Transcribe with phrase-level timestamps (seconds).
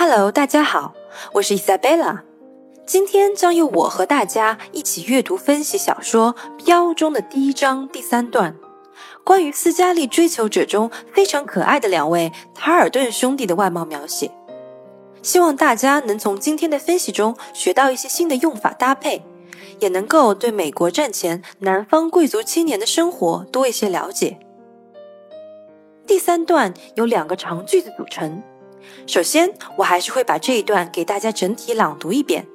[0.00, 0.94] Hello，大家好，
[1.32, 2.20] 我是 Isabella。
[2.86, 8.54] 今天将由我和大家一起阅读分析小说《标》中的第一章第三段，
[9.24, 14.30] 关于斯嘉丽追求者中非常可爱的两位塔尔顿兄弟的外貌描写。
[15.20, 19.24] 希望大家能从今天的分析中学到一些新的用法搭配，
[19.80, 24.38] 也能够对美国战前南方贵族青年的生活多一些了解。
[26.06, 28.40] 第三段由两个长句子组成。
[29.05, 32.47] 首先，我还是会把这一段给大家整体朗读一遍，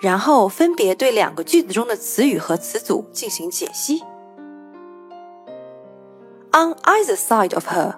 [0.00, 4.02] 然后分别对两个句子中的词语和词组进行解析。
[6.52, 7.96] On either side of her,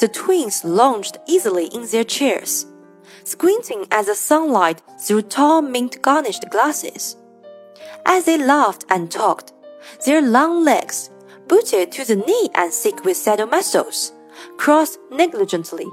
[0.00, 2.64] the twins lounged easily in their chairs,
[3.24, 7.14] squinting at the sunlight through tall mint-garnished glasses.
[8.04, 9.52] As they laughed and talked,
[10.04, 11.10] their long legs,
[11.46, 14.12] booted to the knee and thick with saddle muscles,
[14.56, 15.86] crossed negligently.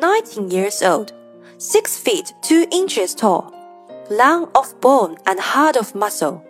[0.00, 1.12] Nineteen years old,
[1.58, 3.52] six feet two inches tall,
[4.10, 6.42] long of bone and hard of muscle,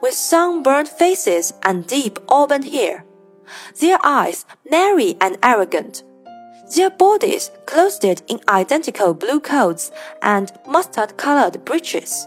[0.00, 3.04] with sunburned faces and deep auburn hair,
[3.80, 6.02] their eyes merry and arrogant,
[6.74, 9.90] their bodies clothed in identical blue coats
[10.22, 12.26] and mustard-colored breeches.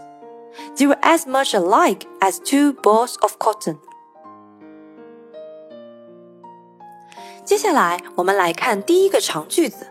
[0.76, 3.78] They were as much alike as two balls of cotton.
[7.44, 9.86] 接下来，我们来看第一个长句子。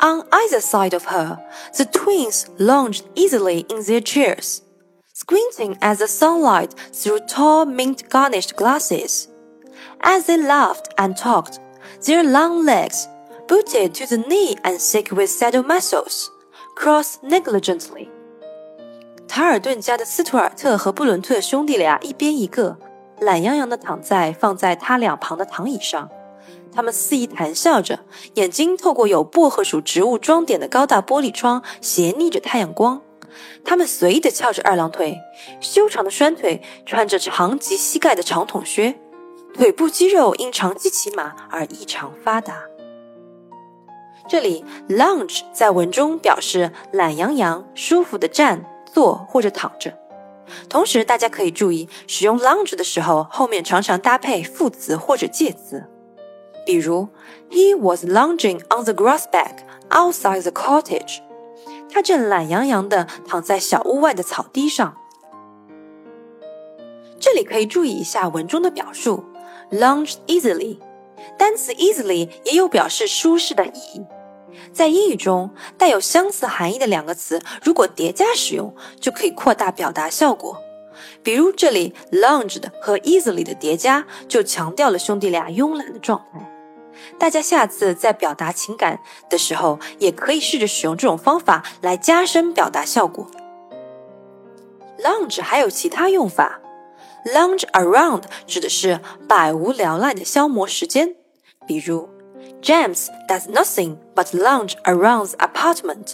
[0.00, 1.38] On either side of her,
[1.76, 4.62] the twins lounged easily in their chairs,
[5.14, 9.28] squinting at the sunlight through tall mint-garnished glasses.
[10.02, 11.58] As they laughed and talked,
[12.04, 13.08] their long legs,
[13.48, 16.30] booted to the knee and thick with saddle muscles,
[16.76, 18.08] crossed negligently.
[19.26, 22.76] 塔尔顿家的斯图尔特和布伦特兄弟俩一边一个，
[23.20, 26.08] 懒洋洋地躺在放在他两旁的躺椅上。
[26.73, 27.99] 他们肆意谈笑着，
[28.35, 33.01] 眼睛透过有薄荷属植物装点的高大玻璃窗斜睨着太阳光。
[33.63, 35.17] 他们随意地翘着二郎腿，
[35.59, 38.95] 修长的双腿穿着长及膝盖的长筒靴，
[39.53, 42.55] 腿部肌肉因长期骑马而异常发达。
[44.27, 49.97] 这里 lounge 在文中表示懒洋洋、舒服的站、坐或者躺着。
[50.69, 55.85] 同时，大家可以注意，使用 lounge 的时候，后面常常搭配副词或者介词。
[56.71, 57.09] 比如
[57.49, 59.57] ，He was lounging on the grass bag
[59.89, 61.19] outside the cottage。
[61.91, 64.95] 他正懒洋洋地躺在小屋外的草地上。
[67.19, 69.25] 这里可以注意一下文中的表述
[69.69, 70.77] ，lounge easily。
[71.37, 74.05] 单词 easily 也有表示舒适的意义。
[74.71, 80.57] 在英语中，带有相似含义的两个词，如果叠加使用，就可以扩大表达效果。
[81.21, 86.47] 比如这里 lounged 和 easily 的叠加，就强调了兄弟俩慵懒的状态。
[87.17, 93.27] 大家下次在表达情感的时候，也可以试着使用这种方法来加深表达效果。
[95.03, 96.59] Lounge 还有其他用法
[97.25, 101.15] ，lounge around 指的是百无聊赖的消磨时间，
[101.65, 102.07] 比如
[102.61, 106.13] James does nothing but lounge around the apartment。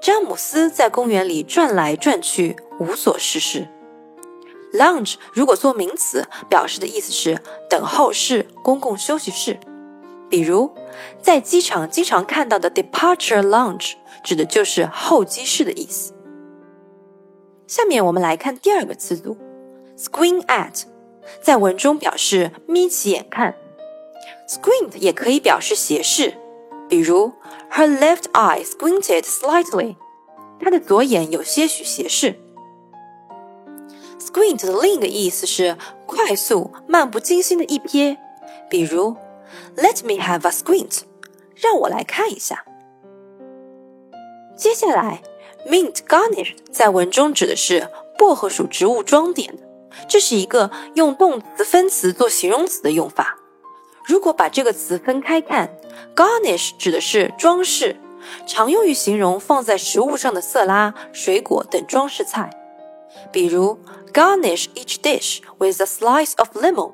[0.00, 3.66] 詹姆斯在公园里转来转去，无所事事。
[4.72, 9.58] Lounge 如果做名词，表示的意思是等候室、公共休息室。
[10.28, 10.74] 比如，
[11.22, 13.92] 在机场经常看到的 departure lounge
[14.24, 16.12] 指的就是候机室的意思。
[17.68, 19.36] 下面我们来看第二个词组
[19.96, 20.82] ，squint at，
[21.40, 23.54] 在文中表示眯起眼看。
[24.48, 26.34] squint 也可以表示斜视，
[26.88, 27.32] 比如
[27.70, 29.94] her left eye squinted slightly，
[30.60, 32.38] 她的左眼有些许斜视。
[34.18, 38.16] squint 的另一个意思是快速、漫不经心的一瞥，
[38.68, 39.16] 比如。
[39.76, 41.00] Let me have a squint，
[41.54, 42.64] 让我来看一下。
[44.56, 45.22] 接下来
[45.66, 49.62] ，mint garnish 在文中指的是薄荷属植物装点的，
[50.08, 53.36] 这是一个用动词分词做形容词的用法。
[54.06, 55.76] 如果把这个词分开看
[56.14, 57.96] ，garnish 指的是装饰，
[58.46, 62.50] 常用于形容放在食物上的色拉、水果等装饰菜。
[63.32, 63.78] 比如
[64.12, 66.92] ，garnish each dish with a slice of lemon。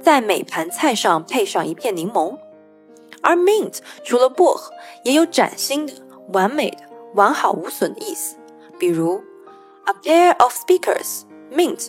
[0.00, 2.38] 在每盘菜上配上一片柠檬，
[3.20, 4.72] 而 mint 除了薄荷，
[5.04, 5.92] 也有崭新的、
[6.32, 6.78] 完美的、
[7.14, 8.36] 完好无损的意思。
[8.78, 9.22] 比如
[9.84, 11.22] ，a pair of speakers
[11.52, 11.88] mint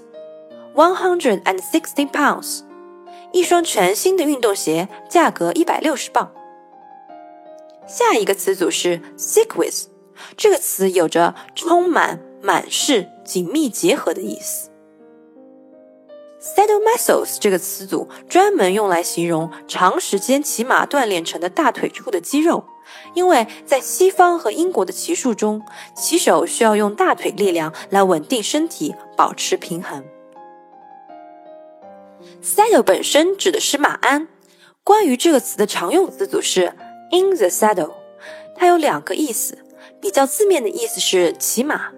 [0.76, 2.62] one hundred and sixty pounds，
[3.32, 6.32] 一双全新的运动鞋，价格一百六十磅。
[7.88, 9.88] 下一个词组是 thick with，
[10.38, 14.70] 这个词有着充满、满是、紧密结合的意思。
[16.44, 22.66] Saddle muscles 这个词组专门用来形容长时间骑马锻炼成的大腿处的肌肉，
[23.14, 25.62] 因为在西方和英国的骑术中，
[25.96, 30.04] 骑手需要用大腿力量来稳定身体，保持平衡。
[32.44, 34.28] Saddle 本身指的是马鞍。
[34.84, 36.74] 关于这个词的常用词组是
[37.14, 37.94] in the saddle，
[38.54, 39.58] 它有两个意思。
[40.02, 41.90] 比较字面的意思是骑马，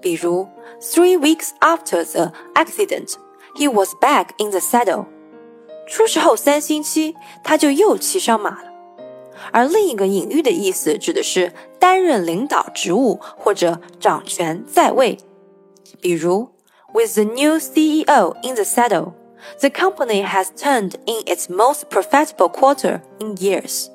[0.00, 0.46] 比如
[0.80, 3.14] Three weeks after the accident,
[3.57, 5.05] he was back in the saddle。
[5.87, 8.71] 出事后三星期，他就又骑上马了。
[9.51, 15.17] 而另一个隐喻的意思指的是担任领导职务或者掌权在位，
[15.99, 16.49] 比如
[16.93, 23.01] With the new CEO in the saddle。The company has turned in its most profitable quarter
[23.19, 23.87] in years.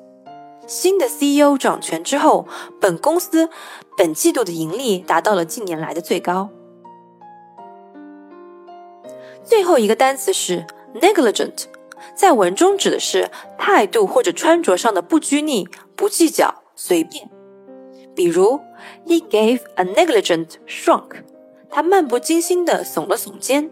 [0.67, 2.47] 新的 CEO 掌权之后，
[2.79, 3.49] 本公司
[3.97, 6.49] 本季度的盈利达到了近年来的最高。
[9.44, 10.64] 最后一个单词是
[11.00, 11.64] negligent，
[12.14, 17.28] 在文中指的是态度或者穿着上的不拘泥、不计较、随便。
[18.14, 18.60] 比如
[19.06, 21.22] ，He gave a negligent shrunk，
[21.68, 23.70] 他漫不经心地耸了耸肩。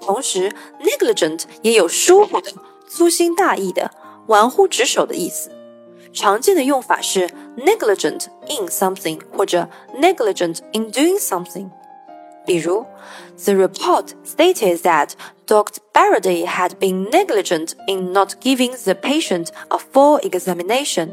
[0.00, 0.50] 同时
[0.80, 2.50] ，negligent 也有疏忽的、
[2.88, 3.90] 粗心大意的、
[4.26, 5.50] 玩忽职守的意思。
[6.12, 11.70] 常见的用法是 negligent in something 或者 negligent in doing something。
[12.45, 12.85] 比如，
[13.43, 15.11] The report stated that
[15.45, 15.81] Dr.
[15.93, 21.09] Barady had been negligent in not giving the patient a full examination。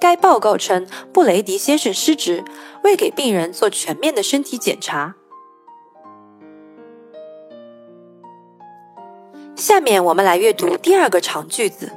[0.00, 2.44] 该报告称，布雷迪先生失职，
[2.82, 5.16] 未给病人做全面的身体检查。
[9.56, 11.90] 下面我们来阅读第二个长句子：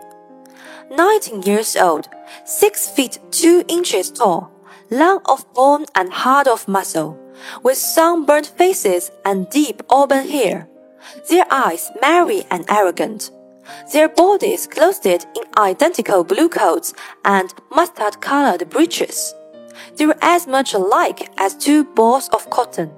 [0.90, 2.06] Nineteen years old,
[2.46, 4.48] six feet two inches tall,
[4.90, 7.14] long of bone and hard of muscle,
[7.64, 10.68] with sunburnt faces and deep auburn hair.
[11.30, 13.32] Their eyes merry and arrogant.
[13.92, 16.94] Their bodies clothed in identical blue coats
[17.24, 19.34] and mustard-colored breeches.
[19.98, 22.90] They were as much alike as two balls of cotton.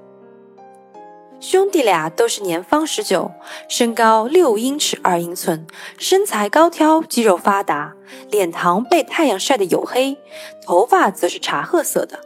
[1.40, 3.30] 兄弟俩都是年方十九，
[3.68, 5.68] 身高六英尺二英寸，
[5.98, 7.94] 身材高挑，肌肉发达，
[8.32, 10.18] 脸庞被太阳晒得黝黑，
[10.66, 12.18] 头发则是茶褐色的。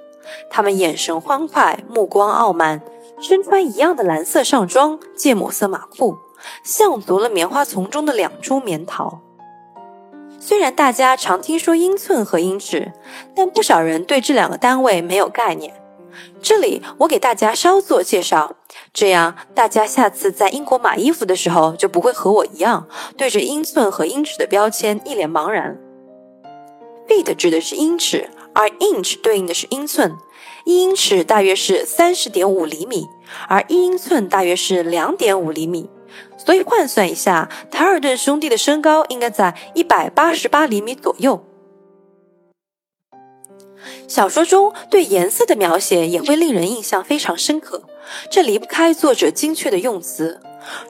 [0.50, 2.80] 他们眼神欢快，目光傲慢，
[3.20, 6.16] 身穿一样的蓝色上装、芥末色马裤，
[6.64, 9.20] 像足了棉花丛中的两株棉桃。
[10.40, 12.92] 虽然大家常听说英寸和英尺，
[13.36, 15.74] 但不少人对这两个单位没有概念。
[16.42, 18.56] 这里我给大家稍作介绍，
[18.92, 22.86] 这样大家下次在英国买衣服的时候就不会和我一样
[23.16, 25.78] 对着英寸和英尺的标签一脸茫然。
[27.08, 30.16] feet 指的是英尺，而 inch 对应的是英寸。
[30.64, 33.08] 一英尺大约是三十点五厘米，
[33.48, 35.90] 而一英寸大约是两点五厘米。
[36.36, 41.44] 所以换算一下，塔尔顿兄弟的身高应该在一百八十八厘米左右。
[44.06, 47.82] 小说中对颜色的描写也会令人印象非常深刻，
[48.30, 50.40] 这离不开作者精确的用词。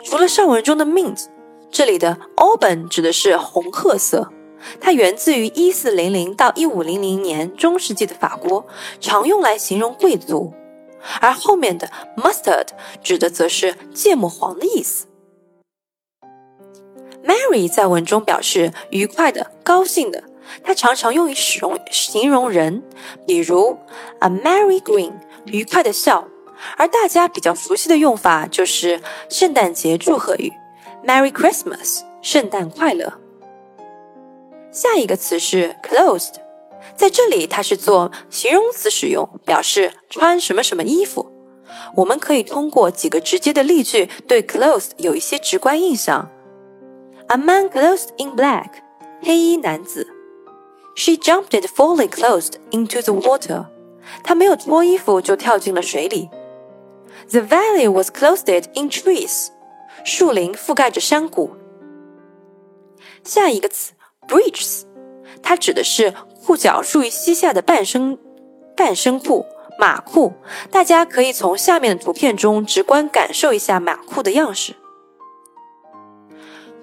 [0.05, 1.25] 除了上文中的 mint，
[1.71, 4.31] 这里的 auburn 指的是红褐色，
[4.81, 8.67] 它源自于1400到1500年中世纪的法国，
[9.01, 10.53] 常用来形容贵族。
[11.21, 12.69] 而后面的 mustard
[13.03, 15.07] 指的则是芥末黄的意思。
[17.25, 20.25] Mary 在文中表示愉快的、高兴的。
[20.65, 22.83] 它常常用于使用形容人，
[23.27, 23.79] 比如
[24.19, 25.13] a merry Green
[25.47, 26.29] 愉快的笑。
[26.77, 30.53] 而大家比较熟悉的用法就是圣诞节祝贺语
[31.05, 33.22] ，Merry Christmas，圣诞快乐。
[34.73, 36.37] 下一个词是 clothed，
[36.97, 41.31] 在这里它是做形容词使用，表示穿什么什么衣服。
[41.95, 46.31] 我们可以通过几个直接的例句对 clothed 有一些直观印象。
[47.27, 48.71] A man clothed in black，
[49.23, 50.09] 黑衣男子。
[50.95, 53.67] She jumped it fully clothed into the water.
[54.25, 56.31] 她没有脱衣服就跳进了水里。
[57.31, 59.49] The valley was clothed in trees.
[60.03, 61.51] 树林覆盖着山谷。
[63.23, 63.93] 下一个词
[64.33, 64.85] breeches，
[65.43, 68.19] 它指的是裤脚处于膝下的半身
[68.75, 69.45] 半身裤、
[69.79, 70.33] 马裤。
[70.71, 74.75] 大家可以从下面的图片中直观感受一下马裤的样式。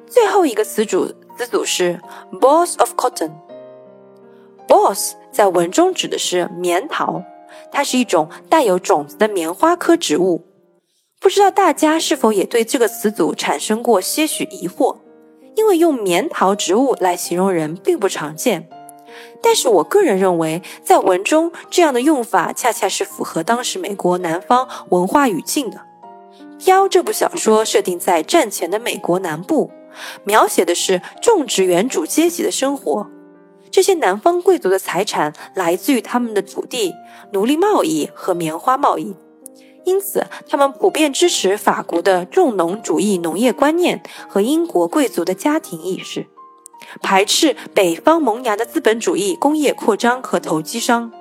[0.07, 1.99] 最后一个词组词组是
[2.39, 3.31] balls of cotton。
[4.67, 7.23] Boss 在文中指的是棉桃，
[7.71, 10.45] 它是一种带有种子的棉花科植物。
[11.19, 14.97] 不知道大家是否也对这个词组产生过些许疑惑？
[15.55, 18.69] 因为用棉桃植物来形容人并不常见。
[19.41, 25.77] 但是我个人认为，在文中这样的用法恰恰是符合当时美国南方文化语境的。
[26.63, 29.71] 《飘》这部小说设定在战前的美国南部，
[30.25, 33.09] 描写的是种植园主阶级的生活。
[33.71, 36.93] 这些南方贵族的财产来自于他们的土地、
[37.31, 39.15] 奴隶贸易和棉花贸易，
[39.89, 46.27] 因此他们普遍支持法国的重农主义农业观念和英国贵族的家庭意识，
[47.01, 51.11] 排斥北方萌芽的资本主义工业扩张和投机商。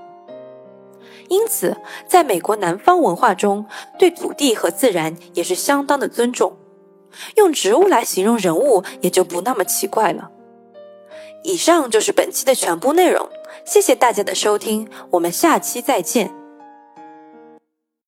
[1.30, 3.64] 因此，在美国南方文化中，
[3.98, 6.58] 对土地和自然也是相当的尊重。
[7.36, 10.30] 用植物来形容人物，也就不那么奇怪了。
[11.42, 13.26] 以上就是本期的全部内容，
[13.64, 16.37] 谢谢大家的收听，我们下期再见。